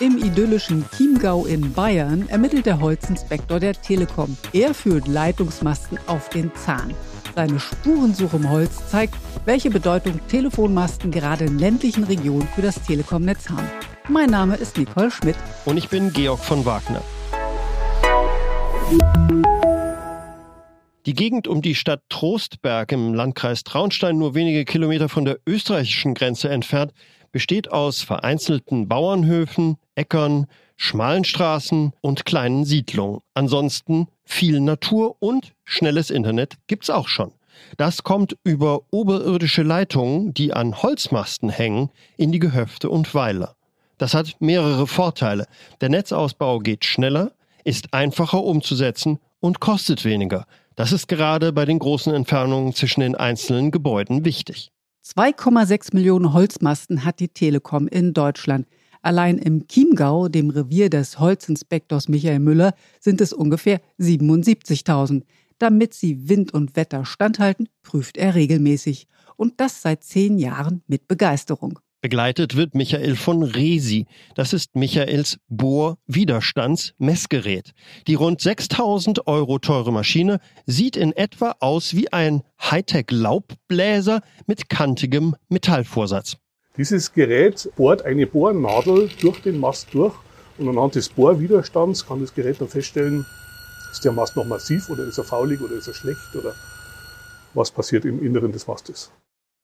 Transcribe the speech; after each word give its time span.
Im 0.00 0.16
idyllischen 0.16 0.84
Chiemgau 0.96 1.44
in 1.44 1.72
Bayern 1.72 2.28
ermittelt 2.28 2.66
der 2.66 2.80
Holzinspektor 2.80 3.58
der 3.58 3.74
Telekom. 3.74 4.36
Er 4.52 4.72
führt 4.72 5.08
Leitungsmasten 5.08 5.98
auf 6.06 6.28
den 6.28 6.52
Zahn. 6.54 6.94
Seine 7.34 7.58
Spurensuche 7.58 8.36
im 8.36 8.48
Holz 8.48 8.88
zeigt, 8.88 9.14
welche 9.44 9.70
Bedeutung 9.70 10.20
Telefonmasten 10.28 11.10
gerade 11.10 11.46
in 11.46 11.58
ländlichen 11.58 12.04
Regionen 12.04 12.48
für 12.54 12.62
das 12.62 12.80
Telekom-Netz 12.82 13.48
haben. 13.48 13.68
Mein 14.08 14.30
Name 14.30 14.56
ist 14.56 14.78
Nicole 14.78 15.10
Schmidt. 15.10 15.36
Und 15.64 15.76
ich 15.76 15.88
bin 15.88 16.12
Georg 16.12 16.40
von 16.40 16.64
Wagner. 16.64 17.02
Die 21.08 21.14
Gegend 21.14 21.48
um 21.48 21.62
die 21.62 21.74
Stadt 21.74 22.02
Trostberg 22.10 22.92
im 22.92 23.14
Landkreis 23.14 23.64
Traunstein, 23.64 24.18
nur 24.18 24.34
wenige 24.34 24.66
Kilometer 24.66 25.08
von 25.08 25.24
der 25.24 25.38
österreichischen 25.46 26.12
Grenze 26.12 26.50
entfernt, 26.50 26.92
besteht 27.32 27.72
aus 27.72 28.02
vereinzelten 28.02 28.88
Bauernhöfen, 28.88 29.78
Äckern, 29.94 30.48
schmalen 30.76 31.24
Straßen 31.24 31.94
und 32.02 32.26
kleinen 32.26 32.66
Siedlungen. 32.66 33.22
Ansonsten 33.32 34.08
viel 34.26 34.60
Natur 34.60 35.16
und 35.18 35.54
schnelles 35.64 36.10
Internet 36.10 36.58
gibt's 36.66 36.90
auch 36.90 37.08
schon. 37.08 37.32
Das 37.78 38.02
kommt 38.02 38.36
über 38.44 38.82
oberirdische 38.90 39.62
Leitungen, 39.62 40.34
die 40.34 40.52
an 40.52 40.82
Holzmasten 40.82 41.48
hängen, 41.48 41.88
in 42.18 42.32
die 42.32 42.38
Gehöfte 42.38 42.90
und 42.90 43.14
Weiler. 43.14 43.56
Das 43.96 44.12
hat 44.12 44.36
mehrere 44.40 44.86
Vorteile. 44.86 45.46
Der 45.80 45.88
Netzausbau 45.88 46.58
geht 46.58 46.84
schneller, 46.84 47.32
ist 47.64 47.94
einfacher 47.94 48.44
umzusetzen 48.44 49.20
und 49.40 49.58
kostet 49.58 50.04
weniger. 50.04 50.44
Das 50.78 50.92
ist 50.92 51.08
gerade 51.08 51.52
bei 51.52 51.64
den 51.64 51.80
großen 51.80 52.14
Entfernungen 52.14 52.72
zwischen 52.72 53.00
den 53.00 53.16
einzelnen 53.16 53.72
Gebäuden 53.72 54.24
wichtig. 54.24 54.70
2,6 55.04 55.92
Millionen 55.92 56.32
Holzmasten 56.32 57.04
hat 57.04 57.18
die 57.18 57.30
Telekom 57.30 57.88
in 57.88 58.14
Deutschland. 58.14 58.68
Allein 59.02 59.38
im 59.38 59.66
Chiemgau, 59.66 60.28
dem 60.28 60.50
Revier 60.50 60.88
des 60.88 61.18
Holzinspektors 61.18 62.06
Michael 62.06 62.38
Müller, 62.38 62.74
sind 63.00 63.20
es 63.20 63.32
ungefähr 63.32 63.80
77.000. 63.98 65.24
Damit 65.58 65.94
sie 65.94 66.28
Wind 66.28 66.54
und 66.54 66.76
Wetter 66.76 67.04
standhalten, 67.04 67.68
prüft 67.82 68.16
er 68.16 68.36
regelmäßig. 68.36 69.08
Und 69.34 69.60
das 69.60 69.82
seit 69.82 70.04
zehn 70.04 70.38
Jahren 70.38 70.84
mit 70.86 71.08
Begeisterung. 71.08 71.80
Begleitet 72.00 72.54
wird 72.54 72.76
Michael 72.76 73.16
von 73.16 73.42
Resi. 73.42 74.06
Das 74.36 74.52
ist 74.52 74.76
Michaels 74.76 75.40
Bohrwiderstandsmessgerät. 75.48 77.72
Die 78.06 78.14
rund 78.14 78.40
6000 78.40 79.26
Euro 79.26 79.58
teure 79.58 79.92
Maschine 79.92 80.38
sieht 80.64 80.96
in 80.96 81.10
etwa 81.12 81.56
aus 81.58 81.96
wie 81.96 82.12
ein 82.12 82.44
Hightech-Laubbläser 82.60 84.20
mit 84.46 84.68
kantigem 84.68 85.34
Metallvorsatz. 85.48 86.36
Dieses 86.76 87.12
Gerät 87.12 87.68
bohrt 87.74 88.02
eine 88.02 88.28
Bohrnadel 88.28 89.10
durch 89.20 89.42
den 89.42 89.58
Mast 89.58 89.92
durch 89.92 90.14
und 90.58 90.68
anhand 90.68 90.94
des 90.94 91.08
Bohrwiderstands 91.08 92.06
kann 92.06 92.20
das 92.20 92.32
Gerät 92.32 92.60
dann 92.60 92.68
feststellen, 92.68 93.26
ist 93.90 94.04
der 94.04 94.12
Mast 94.12 94.36
noch 94.36 94.44
massiv 94.44 94.88
oder 94.88 95.02
ist 95.02 95.18
er 95.18 95.24
faulig 95.24 95.60
oder 95.60 95.74
ist 95.74 95.88
er 95.88 95.94
schlecht 95.94 96.36
oder 96.36 96.54
was 97.54 97.72
passiert 97.72 98.04
im 98.04 98.24
Inneren 98.24 98.52
des 98.52 98.68
Mastes. 98.68 99.10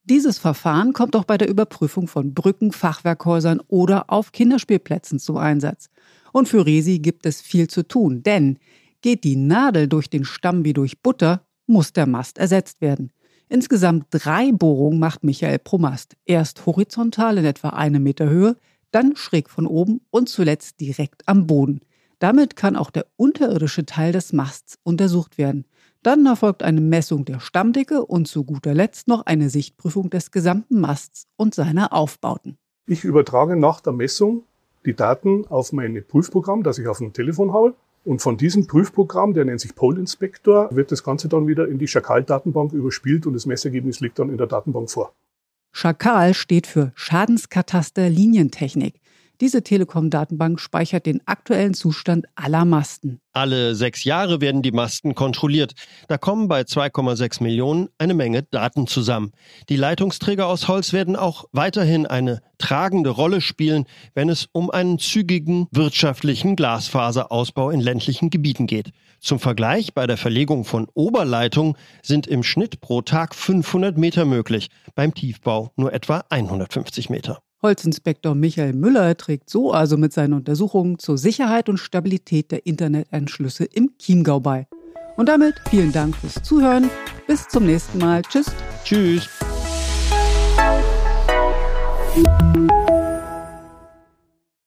Dieses 0.07 0.37
Verfahren 0.37 0.93
kommt 0.93 1.17
auch 1.17 1.25
bei 1.25 1.39
der 1.39 1.49
Überprüfung 1.49 2.09
von 2.09 2.35
Brücken, 2.35 2.73
Fachwerkhäusern 2.73 3.61
oder 3.69 4.11
auf 4.11 4.33
Kinderspielplätzen 4.33 5.19
zum 5.19 5.39
Einsatz. 5.39 5.89
Und 6.31 6.47
für 6.47 6.67
Resi 6.67 6.99
gibt 6.99 7.25
es 7.25 7.41
viel 7.41 7.69
zu 7.69 7.89
tun, 7.89 8.23
denn 8.23 8.59
geht 9.01 9.25
die 9.25 9.37
Nadel 9.37 9.89
durch 9.89 10.11
den 10.11 10.27
Stamm 10.27 10.63
wie 10.63 10.75
durch 10.75 11.01
Butter, 11.01 11.47
muss 11.67 11.95
der 11.95 12.07
Mast 12.07 12.37
ersetzt 12.37 12.83
werden. 12.83 13.13
Insgesamt 13.49 14.07
drei 14.11 14.53
Bohrungen 14.53 14.99
macht 14.99 15.25
Michael 15.25 15.59
pro 15.59 15.79
Mast. 15.79 16.17
Erst 16.27 16.67
horizontal 16.67 17.39
in 17.39 17.47
etwa 17.47 17.71
eine 17.71 17.99
Meter 17.99 18.29
Höhe, 18.29 18.57
dann 18.91 19.17
schräg 19.17 19.49
von 19.49 19.67
oben 19.67 20.03
und 20.11 20.29
zuletzt 20.29 20.81
direkt 20.81 21.27
am 21.27 21.47
Boden. 21.47 21.81
Damit 22.19 22.57
kann 22.57 22.77
auch 22.77 22.91
der 22.91 23.07
unterirdische 23.17 23.87
Teil 23.87 24.13
des 24.13 24.35
Masts 24.35 24.79
untersucht 24.83 25.39
werden. 25.39 25.65
Dann 26.05 26.27
erfolgt 26.27 26.63
eine 26.63 26.83
Messung 26.83 27.25
der 27.25 27.41
Stammdicke 27.41 28.05
und 28.05 28.29
zu 28.29 28.45
guter 28.45 28.75
Letzt 28.75 29.09
noch 29.09 29.25
eine 29.25 29.49
Sichtprüfung 29.49 30.11
des 30.11 30.31
gesamten 30.31 30.79
Masts 30.79 31.29
und 31.37 31.55
seiner 31.55 31.95
Aufbauten. 31.95 32.59
Ich 32.87 33.05
übertrage 33.05 33.57
nach 33.57 33.81
der 33.81 33.95
Messung 33.95 34.43
die 34.85 34.93
Daten 34.93 35.47
auf 35.47 35.73
mein 35.73 36.05
Prüfprogramm, 36.07 36.63
das 36.63 36.77
ich 36.77 36.89
auf 36.89 36.99
dem 36.99 37.15
Telefon 37.15 37.55
habe. 37.55 37.75
Und 38.05 38.21
von 38.21 38.37
diesem 38.37 38.67
Prüfprogramm, 38.67 39.33
der 39.33 39.47
nennt 39.47 39.61
sich 39.61 39.75
Pole 39.75 39.99
Inspector, 39.99 40.69
wird 40.77 40.93
das 40.93 41.03
Ganze 41.03 41.31
dann 41.31 41.47
wieder 41.47 41.67
in 41.69 41.79
die 41.79 41.89
Schakal-Datenbank 41.89 42.75
überspielt 42.75 43.27
und 43.27 43.33
das 43.33 43.47
Messergebnis 43.47 44.01
liegt 44.01 44.19
dann 44.19 44.29
in 44.29 44.37
der 44.37 44.47
Datenbank 44.47 44.91
vor. 44.91 45.15
Schakal 45.73 46.35
steht 46.35 46.67
für 46.67 46.93
Schadenskataster 46.97 48.11
Linientechnik. 48.11 49.01
Diese 49.41 49.63
Telekom-Datenbank 49.63 50.61
speichert 50.61 51.07
den 51.07 51.21
aktuellen 51.27 51.75
Zustand 51.75 52.27
aller 52.37 52.65
Masten. 52.65 53.21
Alle 53.33 53.75
sechs 53.75 54.05
Jahre 54.05 54.41
werden 54.41 54.63
die 54.63 54.71
Masten 54.71 55.17
kontrolliert. 55.17 55.73
Da 56.07 56.19
kommen 56.19 56.47
bei 56.47 56.61
2,6 56.61 57.43
Millionen 57.43 57.89
eine 57.99 58.15
Menge 58.15 58.45
Daten 58.45 58.87
zusammen. 58.87 59.33
Die 59.69 59.77
Leitungsträger 59.77 60.47
aus 60.47 60.69
Holz 60.69 60.93
werden 60.93 61.17
auch 61.17 61.47
weiterhin 61.51 62.07
eine 62.07 62.43
tragende 62.59 63.11
Rolle 63.11 63.41
spielen, 63.41 63.87
wenn 64.15 64.29
es 64.29 64.49
um 64.53 64.71
einen 64.71 65.01
zügigen 65.01 65.67
wirtschaftlichen 65.73 66.55
Glasfaserausbau 66.55 67.71
in 67.71 67.81
ländlichen 67.81 68.31
Gebieten 68.31 68.69
geht. 68.69 68.93
Zum 69.19 69.41
Vergleich, 69.41 69.95
bei 69.95 70.07
der 70.07 70.17
Verlegung 70.17 70.65
von 70.65 70.87
Oberleitungen 70.95 71.77
sind 72.03 72.29
im 72.29 72.45
Schnitt 72.45 72.81
pro 72.81 73.03
Tag 73.03 73.35
500 73.35 73.99
Meter 73.99 74.27
möglich, 74.27 74.69
beim 74.95 75.13
Tiefbau 75.13 75.73
nur 75.75 75.93
etwa 75.93 76.25
150 76.29 77.11
Meter. 77.11 77.44
Holzinspektor 77.65 78.35
Michael 78.35 78.75
Müller 78.75 79.17
trägt 79.17 79.49
so 79.49 79.73
also 79.73 79.97
mit 79.97 80.13
seinen 80.13 80.35
Untersuchungen 80.35 80.99
zur 80.99 81.17
Sicherheit 81.17 81.71
und 81.71 81.79
Stabilität 81.79 82.53
der 82.53 82.67
Internetanschlüsse 82.67 83.65
im 83.65 83.93
Chiemgau 83.99 84.39
bei. 84.39 84.67
Und 85.17 85.31
damit 85.31 85.55
vielen 85.71 85.91
Dank 85.91 86.15
fürs 86.15 86.43
Zuhören. 86.43 86.91
Bis 87.27 87.49
zum 87.49 87.65
nächsten 87.65 87.99
Mal. 87.99 88.21
Tschüss. 88.23 88.53
Tschüss. 88.85 89.29